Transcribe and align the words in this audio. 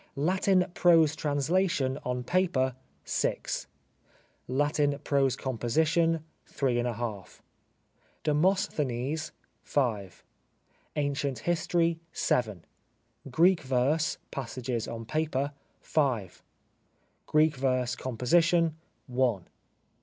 Latin 0.15 0.65
Prose 0.73 1.15
Translation 1.15 1.99
on 2.03 2.23
Paper— 2.23 2.73
6. 3.05 3.67
Latin 4.47 4.97
Prose 5.03 5.35
Composition— 5.35 6.23
3^. 6.51 7.39
Demosthenes— 8.23 9.31
5. 9.61 10.23
Ancient 10.95 11.39
History— 11.47 11.99
7. 12.11 12.65
Greek 13.29 13.61
Verse 13.61 14.17
(Passages 14.31 14.87
on 14.87 15.05
Paper)— 15.05 15.51
5. 15.81 16.41
Greek 17.27 17.55
Verse 17.55 17.95
Composition.— 17.95 18.75
i. 19.19 19.39